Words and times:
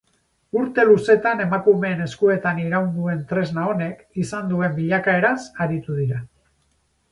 Urte 0.59 0.85
luzetan 0.91 1.43
emakumeen 1.45 2.01
eskuetan 2.05 2.63
iraun 2.63 2.89
duen 2.97 3.21
tresna 3.33 3.67
honek 3.75 4.03
izan 4.25 4.51
duen 4.55 4.77
bilakaeraz 4.81 5.37
aritu 5.67 6.03
dira. 6.03 6.27